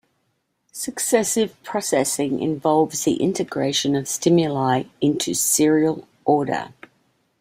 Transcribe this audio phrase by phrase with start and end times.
[0.71, 6.73] Successive processing involves the integration of stimuli into serial order.